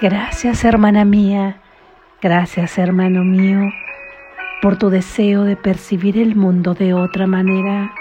[0.00, 1.60] Gracias hermana mía,
[2.22, 3.60] gracias hermano mío,
[4.62, 7.92] por tu deseo de percibir el mundo de otra manera,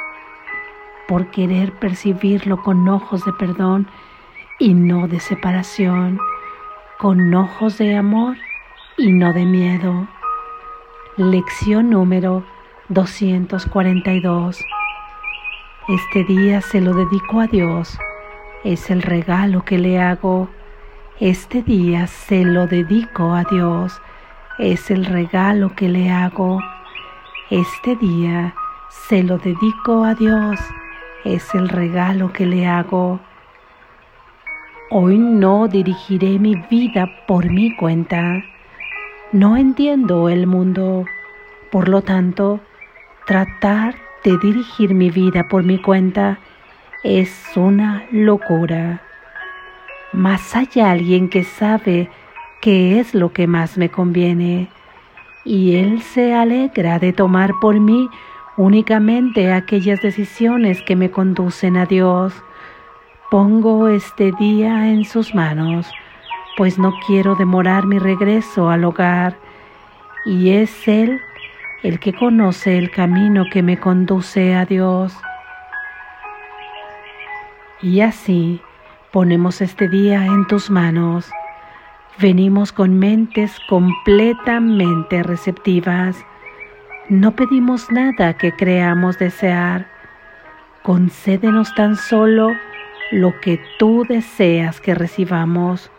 [1.10, 3.90] por querer percibirlo con ojos de perdón
[4.60, 6.20] y no de separación,
[7.00, 8.38] con ojos de amor
[8.98, 10.08] y no de miedo.
[11.18, 12.46] Lección número
[12.88, 14.58] 242.
[15.90, 18.00] Este día se lo dedico a Dios.
[18.64, 20.48] Es el regalo que le hago.
[21.20, 24.02] Este día se lo dedico a Dios.
[24.58, 26.62] Es el regalo que le hago.
[27.50, 28.56] Este día
[28.88, 30.58] se lo dedico a Dios.
[31.26, 33.20] Es el regalo que le hago.
[34.92, 38.42] Hoy no dirigiré mi vida por mi cuenta.
[39.34, 41.04] No entiendo el mundo.
[41.70, 42.62] Por lo tanto,
[43.26, 46.40] tratar de dirigir mi vida por mi cuenta
[47.04, 49.02] es una locura.
[50.12, 52.10] Mas hay alguien que sabe
[52.62, 54.70] qué es lo que más me conviene
[55.46, 58.10] y él se alegra de tomar por mí
[58.58, 62.34] únicamente aquellas decisiones que me conducen a Dios.
[63.32, 65.90] Pongo este día en sus manos,
[66.58, 69.38] pues no quiero demorar mi regreso al hogar,
[70.26, 71.22] y es Él
[71.84, 75.16] el que conoce el camino que me conduce a Dios.
[77.82, 78.62] Y así
[79.12, 81.32] ponemos este día en tus manos.
[82.20, 86.18] Venimos con mentes completamente receptivas.
[87.08, 89.88] No pedimos nada que creamos desear.
[90.84, 92.52] Concédenos tan solo
[93.12, 95.90] lo que tú deseas que recibamos.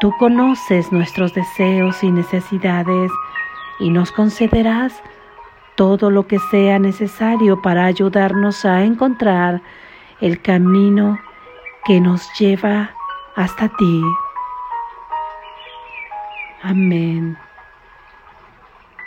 [0.00, 3.10] Tú conoces nuestros deseos y necesidades
[3.80, 5.02] y nos concederás
[5.76, 9.60] todo lo que sea necesario para ayudarnos a encontrar
[10.20, 11.18] el camino
[11.84, 12.90] que nos lleva
[13.36, 14.02] hasta ti.
[16.62, 17.36] Amén.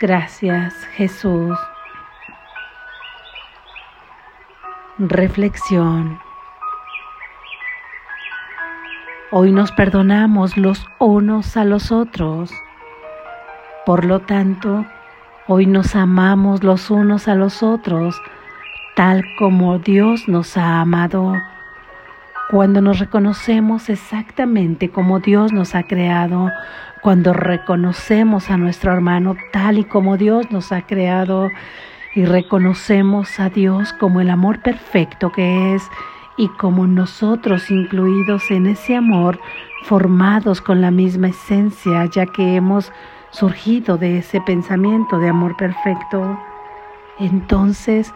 [0.00, 1.58] Gracias Jesús.
[4.98, 6.20] Reflexión.
[9.32, 12.52] Hoy nos perdonamos los unos a los otros.
[13.84, 14.86] Por lo tanto,
[15.48, 18.20] hoy nos amamos los unos a los otros,
[18.94, 21.34] tal como Dios nos ha amado.
[22.50, 26.50] Cuando nos reconocemos exactamente como Dios nos ha creado,
[27.02, 31.50] cuando reconocemos a nuestro hermano tal y como Dios nos ha creado
[32.14, 35.82] y reconocemos a Dios como el amor perfecto que es,
[36.38, 39.38] y como nosotros incluidos en ese amor,
[39.84, 42.92] formados con la misma esencia, ya que hemos
[43.30, 46.38] surgido de ese pensamiento de amor perfecto,
[47.18, 48.14] entonces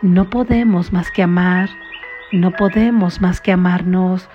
[0.00, 1.68] no podemos más que amar,
[2.32, 4.28] no podemos más que amarnos,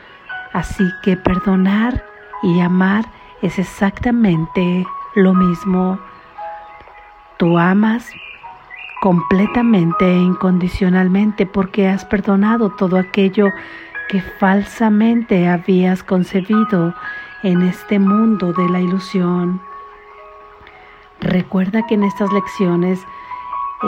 [0.53, 2.03] así que perdonar
[2.43, 3.05] y amar
[3.41, 4.85] es exactamente
[5.15, 5.99] lo mismo.
[7.37, 8.09] Tú amas
[9.01, 13.49] completamente e incondicionalmente porque has perdonado todo aquello
[14.09, 16.93] que falsamente habías concebido
[17.43, 19.61] en este mundo de la ilusión.
[21.21, 22.99] Recuerda que en estas lecciones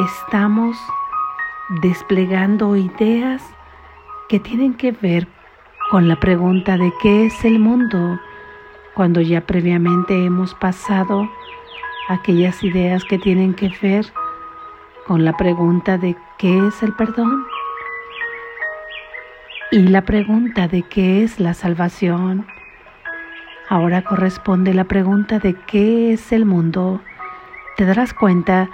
[0.06, 0.78] estamos
[1.82, 3.42] desplegando ideas
[4.32, 5.28] que tienen que ver
[5.90, 8.18] con la pregunta de qué es el mundo,
[8.94, 11.30] cuando ya previamente hemos pasado
[12.08, 14.06] aquellas ideas que tienen que ver
[15.06, 17.46] con la pregunta de qué es el perdón
[19.70, 22.48] y la pregunta de qué es la salvación.
[23.68, 27.02] Ahora corresponde la pregunta de qué es el mundo.
[27.76, 28.70] Te darás cuenta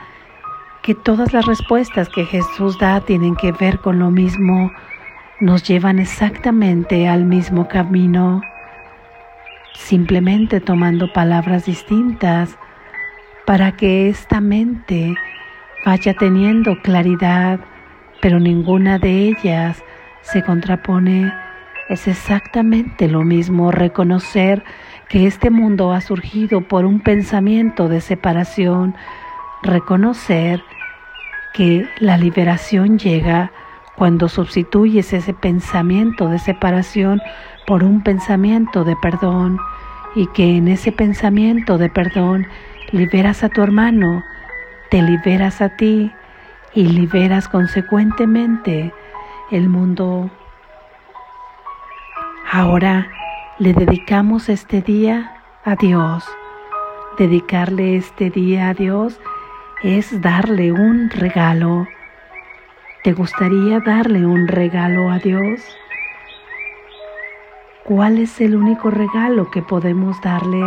[0.84, 4.72] que todas las respuestas que Jesús da tienen que ver con lo mismo,
[5.40, 8.42] nos llevan exactamente al mismo camino,
[9.76, 12.58] simplemente tomando palabras distintas
[13.46, 15.16] para que esta mente
[15.86, 17.60] vaya teniendo claridad,
[18.20, 19.84] pero ninguna de ellas
[20.22, 21.32] se contrapone.
[21.88, 24.64] Es exactamente lo mismo reconocer
[25.08, 28.96] que este mundo ha surgido por un pensamiento de separación,
[29.62, 30.64] reconocer
[31.54, 33.52] que la liberación llega
[33.98, 37.20] cuando sustituyes ese pensamiento de separación
[37.66, 39.60] por un pensamiento de perdón
[40.16, 42.46] y que en ese pensamiento de perdón
[42.92, 44.24] liberas a tu hermano,
[44.92, 46.12] te liberas a ti
[46.74, 48.94] y liberas consecuentemente
[49.52, 50.30] el mundo.
[52.50, 53.08] Ahora
[53.58, 56.24] le dedicamos este día a Dios.
[57.18, 59.20] Dedicarle este día a Dios
[59.82, 61.88] es darle un regalo.
[63.08, 65.62] ¿Te gustaría darle un regalo a Dios?
[67.86, 70.62] ¿Cuál es el único regalo que podemos darle?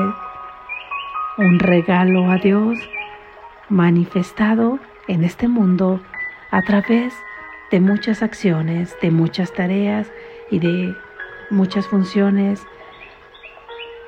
[1.36, 2.78] Un regalo a Dios
[3.68, 6.00] manifestado en este mundo
[6.50, 7.12] a través
[7.70, 10.10] de muchas acciones, de muchas tareas
[10.50, 10.96] y de
[11.50, 12.66] muchas funciones,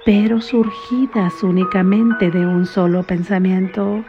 [0.06, 4.02] pero surgidas únicamente de un solo pensamiento,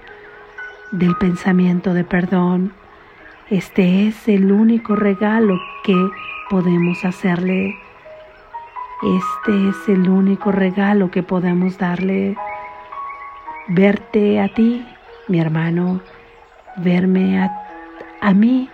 [0.94, 2.82] del pensamiento de perdón.
[3.53, 5.94] Este es el único regalo que
[6.50, 7.75] podemos hacerle.
[9.03, 12.35] Este es el único regalo que podemos darle.
[13.67, 14.83] Verte a ti,
[15.27, 16.01] mi hermano,
[16.77, 17.51] verme a,
[18.21, 18.71] a mí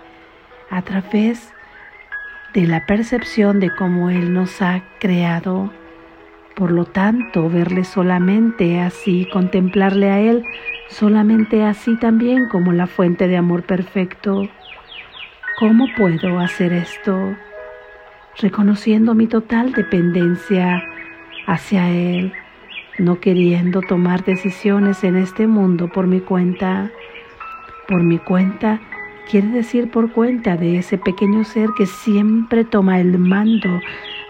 [0.70, 1.52] a través
[2.54, 5.70] de la percepción de cómo Él nos ha creado.
[6.56, 10.42] Por lo tanto, verle solamente así, contemplarle a Él
[10.88, 14.48] solamente así también como la fuente de amor perfecto.
[15.60, 17.36] ¿Cómo puedo hacer esto?
[18.38, 20.82] Reconociendo mi total dependencia
[21.46, 22.32] hacia Él,
[22.98, 26.90] no queriendo tomar decisiones en este mundo por mi cuenta.
[27.88, 28.80] Por mi cuenta
[29.30, 33.68] quiere decir por cuenta de ese pequeño ser que siempre toma el mando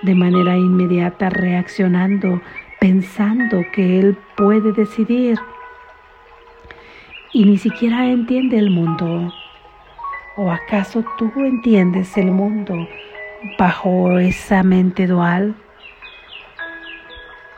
[0.03, 2.43] de manera inmediata, reaccionando,
[2.81, 5.39] pensando que él puede decidir
[7.33, 9.33] y ni siquiera entiende el mundo.
[10.43, 12.89] ¿O acaso tú entiendes el mundo
[13.59, 15.55] bajo esa mente dual?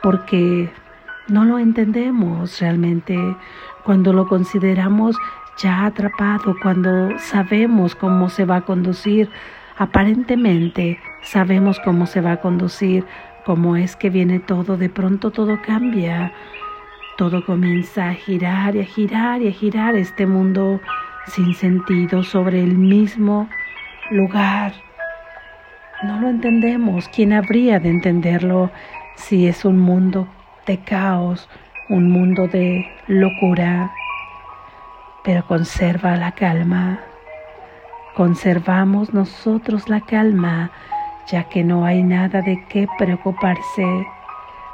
[0.01, 0.69] Porque
[1.29, 3.17] no lo entendemos realmente
[3.85, 5.15] cuando lo consideramos
[5.57, 9.29] ya atrapado cuando sabemos cómo se va a conducir,
[9.77, 13.05] aparentemente sabemos cómo se va a conducir,
[13.45, 16.33] cómo es que viene todo, de pronto todo cambia,
[17.17, 20.81] todo comienza a girar y a girar y a girar este mundo
[21.27, 23.49] sin sentido sobre el mismo
[24.11, 24.73] lugar.
[26.03, 27.07] No lo entendemos.
[27.09, 28.71] ¿Quién habría de entenderlo
[29.15, 30.27] si es un mundo
[30.67, 31.49] de caos,
[31.89, 33.91] un mundo de locura?
[35.23, 36.99] pero conserva la calma.
[38.15, 40.71] Conservamos nosotros la calma,
[41.27, 44.05] ya que no hay nada de qué preocuparse,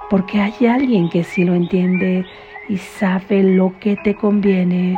[0.10, 2.26] porque hay alguien que sí lo entiende
[2.68, 4.98] y sabe lo que te conviene,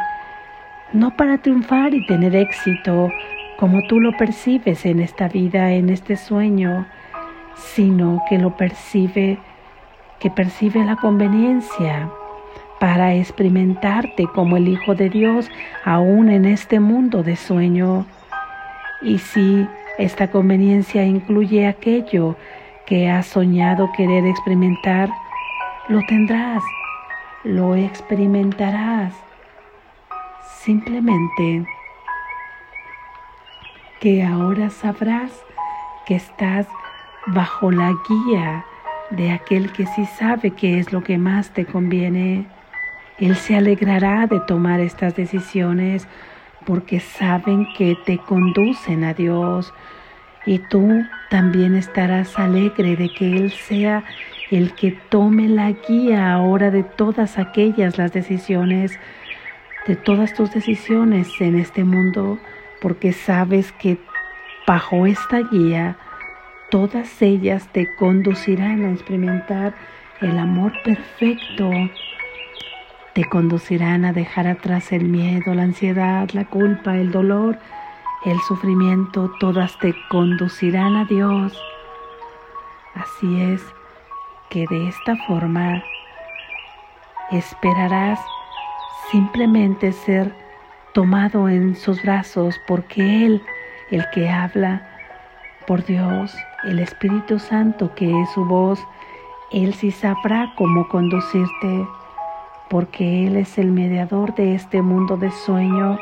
[0.94, 3.10] no para triunfar y tener éxito
[3.58, 6.88] como tú lo percibes en esta vida, en este sueño,
[7.56, 9.38] sino que lo percibe,
[10.20, 12.10] que percibe la conveniencia
[12.80, 15.50] para experimentarte como el Hijo de Dios
[15.86, 18.06] aún en este mundo de sueño.
[19.04, 19.68] Y si
[20.00, 22.36] esta conveniencia incluye aquello
[22.88, 25.10] que has soñado querer experimentar,
[25.88, 26.64] lo tendrás,
[27.44, 29.31] lo experimentarás.
[30.64, 31.66] Simplemente
[34.00, 35.32] que ahora sabrás
[36.06, 36.68] que estás
[37.26, 38.64] bajo la guía
[39.10, 42.46] de aquel que sí sabe qué es lo que más te conviene.
[43.18, 46.08] Él se alegrará de tomar estas decisiones
[46.68, 49.74] porque saben que te conducen a Dios
[50.46, 54.04] y tú también estarás alegre de que Él sea
[54.52, 59.00] el que tome la guía ahora de todas aquellas las decisiones,
[59.88, 62.40] de todas tus decisiones en este mundo,
[62.82, 63.98] porque sabes que
[64.68, 65.98] bajo esta guía
[66.70, 69.76] todas ellas te conducirán a experimentar
[70.22, 71.70] el amor perfecto
[73.14, 77.58] te conducirán a dejar atrás el miedo, la ansiedad, la culpa, el dolor,
[78.24, 81.62] el sufrimiento, todas te conducirán a Dios.
[82.96, 83.62] Así es
[84.50, 85.84] que de esta forma
[87.32, 88.20] esperarás
[89.12, 90.34] simplemente ser
[90.94, 93.42] tomado en sus brazos porque Él,
[93.92, 94.88] el que habla,
[95.68, 98.80] por Dios, el Espíritu Santo que es su voz,
[99.52, 101.88] Él sí sabrá cómo conducirte
[102.70, 105.98] porque Él es el mediador de este mundo de sueño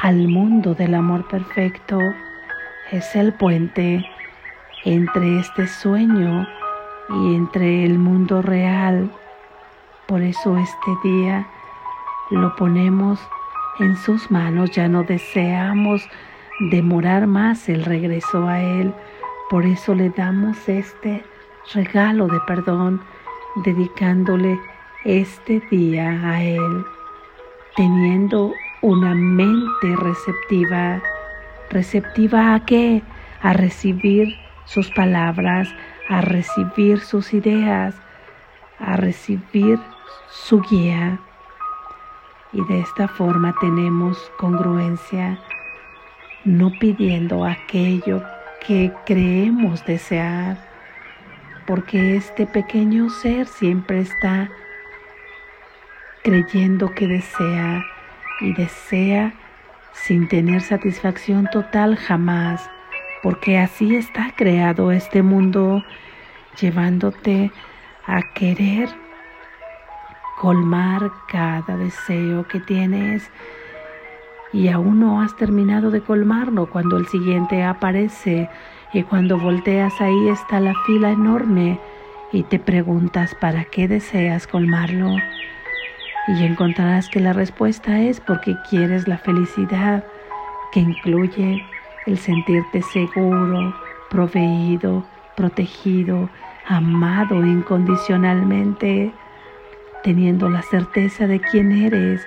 [0.00, 1.98] al mundo del amor perfecto.
[2.90, 4.04] Es el puente
[4.84, 6.46] entre este sueño
[7.08, 9.10] y entre el mundo real.
[10.06, 11.46] Por eso este día
[12.30, 13.20] lo ponemos
[13.78, 16.08] en sus manos, ya no deseamos
[16.70, 18.92] demorar más el regreso a Él.
[19.50, 21.24] Por eso le damos este
[21.72, 23.00] regalo de perdón,
[23.64, 24.58] dedicándole
[25.04, 26.84] este día a Él,
[27.76, 28.52] teniendo
[28.82, 31.02] una mente receptiva.
[31.70, 33.02] ¿Receptiva a qué?
[33.42, 35.68] A recibir sus palabras,
[36.08, 37.94] a recibir sus ideas,
[38.78, 39.78] a recibir
[40.28, 41.18] su guía.
[42.52, 45.38] Y de esta forma tenemos congruencia,
[46.44, 48.22] no pidiendo aquello
[48.66, 50.56] que creemos desear,
[51.66, 54.50] porque este pequeño ser siempre está
[56.22, 57.84] creyendo que desea
[58.40, 59.34] y desea
[59.92, 62.70] sin tener satisfacción total jamás,
[63.22, 65.84] porque así está creado este mundo,
[66.60, 67.50] llevándote
[68.06, 68.88] a querer
[70.40, 73.30] colmar cada deseo que tienes.
[74.52, 78.48] Y aún no has terminado de colmarlo cuando el siguiente aparece.
[78.92, 81.80] Y cuando volteas ahí está la fila enorme.
[82.32, 85.16] Y te preguntas para qué deseas colmarlo
[86.26, 90.04] y encontrarás que la respuesta es porque quieres la felicidad
[90.72, 91.64] que incluye
[92.06, 93.74] el sentirte seguro,
[94.10, 95.04] proveído,
[95.36, 96.28] protegido,
[96.66, 99.12] amado incondicionalmente,
[100.06, 102.24] teniendo la certeza de quién eres,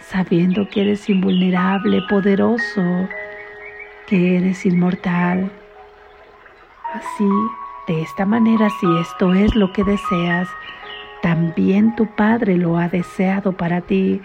[0.00, 2.82] sabiendo que eres invulnerable, poderoso,
[4.06, 5.52] que eres inmortal.
[6.94, 7.28] Así,
[7.86, 10.48] de esta manera, si esto es lo que deseas,
[11.20, 14.22] también tu Padre lo ha deseado para ti,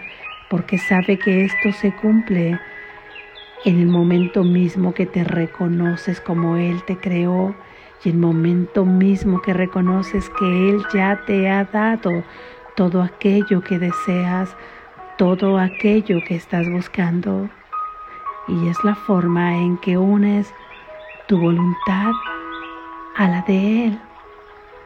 [0.48, 2.58] porque sabe que esto se cumple
[3.66, 7.54] en el momento mismo que te reconoces como Él te creó
[8.02, 12.24] y el momento mismo que reconoces que Él ya te ha dado
[12.78, 14.56] todo aquello que deseas,
[15.16, 17.50] todo aquello que estás buscando.
[18.46, 20.54] Y es la forma en que unes
[21.26, 22.12] tu voluntad
[23.16, 23.98] a la de Él.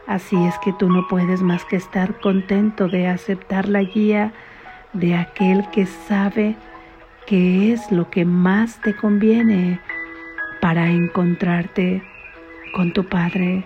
[0.07, 4.33] Así es que tú no puedes más que estar contento de aceptar la guía
[4.93, 6.55] de aquel que sabe
[7.27, 9.79] qué es lo que más te conviene
[10.61, 12.01] para encontrarte
[12.73, 13.63] con tu Padre,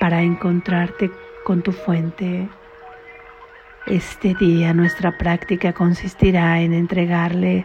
[0.00, 1.08] para encontrarte
[1.44, 2.48] con tu fuente.
[3.86, 7.64] Este día nuestra práctica consistirá en entregarle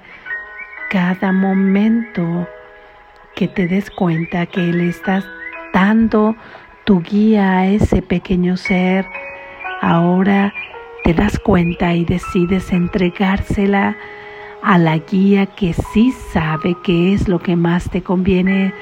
[0.89, 2.47] cada momento
[3.35, 5.25] que te des cuenta que le estás
[5.73, 6.35] dando
[6.85, 9.05] tu guía a ese pequeño ser,
[9.81, 10.53] ahora
[11.03, 13.97] te das cuenta y decides entregársela
[14.63, 18.73] a la guía que sí sabe qué es lo que más te conviene.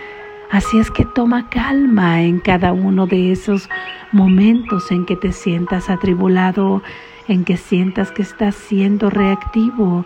[0.51, 3.69] Así es que toma calma en cada uno de esos
[4.11, 6.83] momentos en que te sientas atribulado,
[7.27, 10.05] en que sientas que estás siendo reactivo,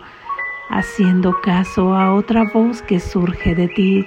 [0.70, 4.06] haciendo caso a otra voz que surge de ti,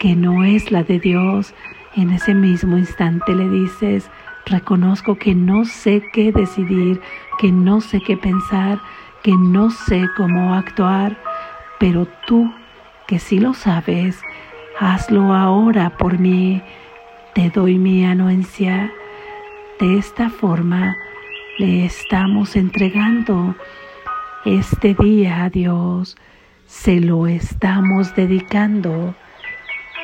[0.00, 1.54] que no es la de Dios,
[1.96, 4.10] en ese mismo instante le dices,
[4.46, 7.00] reconozco que no sé qué decidir,
[7.38, 8.80] que no sé qué pensar,
[9.22, 11.16] que no sé cómo actuar,
[11.78, 12.52] pero tú,
[13.06, 14.20] que sí lo sabes,
[14.78, 16.62] hazlo ahora por mí,
[17.34, 18.92] te doy mi anuencia.
[19.80, 20.96] De esta forma
[21.58, 23.54] le estamos entregando
[24.44, 26.16] este día a Dios,
[26.66, 29.14] se lo estamos dedicando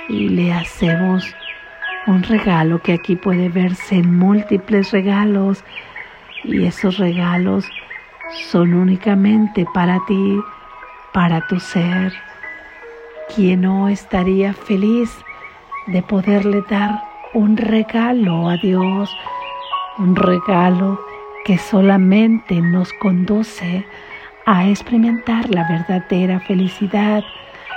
[0.08, 1.34] y le hacemos
[2.06, 5.62] un regalo que aquí puede verse en múltiples regalos
[6.44, 7.64] y esos regalos
[8.50, 10.40] son únicamente para ti,
[11.12, 12.29] para tu ser.
[13.34, 15.08] ¿Quién no estaría feliz
[15.86, 17.00] de poderle dar
[17.32, 19.16] un regalo a Dios?
[19.98, 21.00] Un regalo
[21.44, 23.86] que solamente nos conduce
[24.46, 27.22] a experimentar la verdadera felicidad,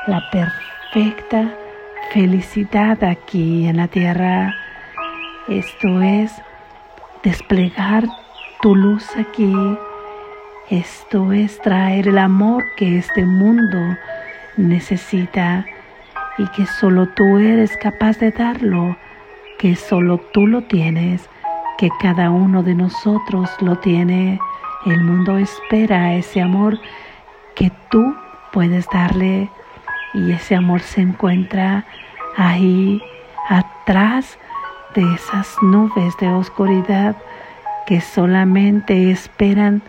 [0.07, 1.53] la perfecta
[2.11, 4.55] felicidad aquí en la tierra.
[5.47, 6.31] Esto es
[7.23, 8.05] desplegar
[8.61, 9.53] tu luz aquí.
[10.71, 13.77] Esto es traer el amor que este mundo
[14.57, 15.65] necesita
[16.37, 18.97] y que solo tú eres capaz de darlo,
[19.59, 21.29] que solo tú lo tienes,
[21.77, 24.39] que cada uno de nosotros lo tiene.
[24.85, 26.79] El mundo espera ese amor
[27.55, 28.15] que tú
[28.51, 29.49] puedes darle
[30.13, 31.85] y ese amor se encuentra
[32.37, 33.01] ahí
[33.49, 34.37] atrás
[34.95, 37.15] de esas nubes de oscuridad
[37.85, 39.81] que solamente esperan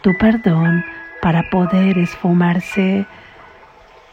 [0.00, 0.84] tu perdón
[1.22, 3.06] para poder esfumarse,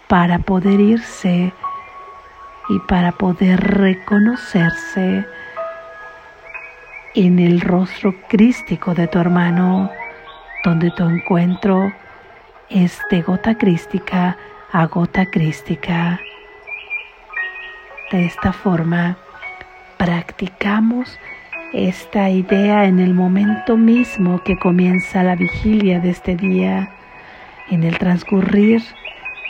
[0.08, 1.54] para poder irse
[2.70, 5.26] y para poder reconocerse
[7.14, 9.90] en el rostro crístico de tu hermano,
[10.64, 11.92] donde tu encuentro
[12.70, 14.38] es de gota crística
[14.72, 16.20] a gota crística.
[18.12, 19.18] De esta forma,
[19.98, 21.18] practicamos
[21.74, 26.90] esta idea en el momento mismo que comienza la vigilia de este día,
[27.70, 28.84] en el transcurrir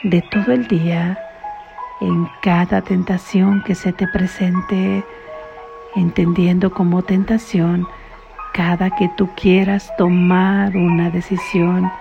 [0.06, 1.18] de todo el día,
[2.00, 5.04] en cada tentación que se te presente,
[5.96, 7.88] entendiendo como tentación
[8.54, 11.92] cada que tú quieras tomar una decisión,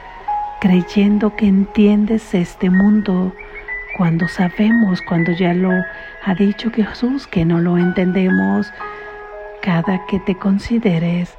[0.61, 3.33] creyendo que entiendes este mundo
[3.97, 5.71] cuando sabemos, cuando ya lo
[6.27, 8.71] ha dicho Jesús, que no lo entendemos,
[9.63, 11.39] cada que te consideres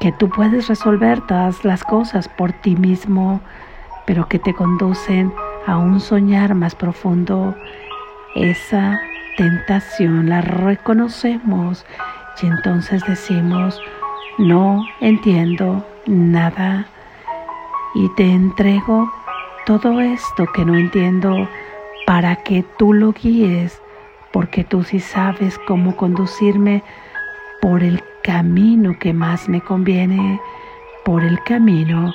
[0.00, 3.42] que tú puedes resolver todas las cosas por ti mismo,
[4.06, 5.30] pero que te conducen
[5.66, 7.54] a un soñar más profundo.
[8.34, 8.98] Esa
[9.36, 11.84] tentación la reconocemos
[12.42, 13.80] y entonces decimos,
[14.38, 16.86] no entiendo nada
[17.94, 19.10] y te entrego
[19.66, 21.48] todo esto que no entiendo
[22.06, 23.80] para que tú lo guíes,
[24.32, 26.82] porque tú sí sabes cómo conducirme
[27.60, 30.40] por el camino que más me conviene,
[31.04, 32.14] por el camino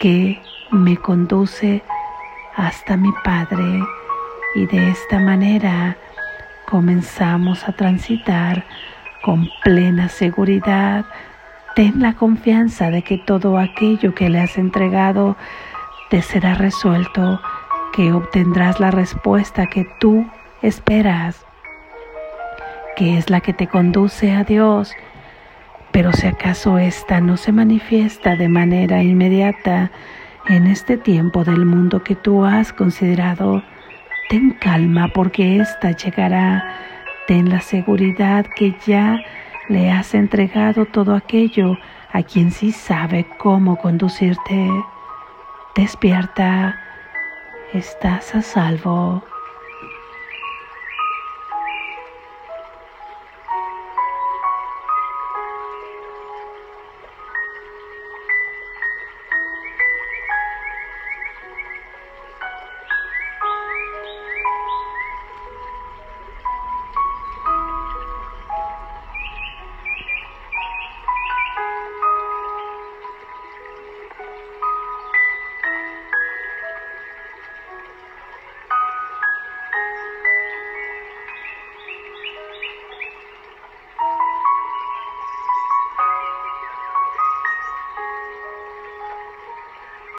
[0.00, 1.82] que me conduce
[2.56, 3.82] hasta mi Padre.
[4.54, 5.96] Y de esta manera
[6.66, 8.64] comenzamos a transitar
[9.22, 11.04] con plena seguridad.
[11.74, 15.36] Ten la confianza de que todo aquello que le has entregado
[16.10, 17.40] te será resuelto,
[17.94, 20.26] que obtendrás la respuesta que tú
[20.60, 21.46] esperas,
[22.96, 24.92] que es la que te conduce a Dios.
[25.92, 29.90] Pero si acaso ésta no se manifiesta de manera inmediata
[30.48, 33.62] en este tiempo del mundo que tú has considerado,
[34.28, 36.78] ten calma porque ésta llegará.
[37.26, 39.20] Ten la seguridad que ya
[39.68, 41.78] le has entregado todo aquello
[42.12, 44.68] a quien sí sabe cómo conducirte.
[45.76, 46.78] Despierta,
[47.72, 49.22] estás a salvo.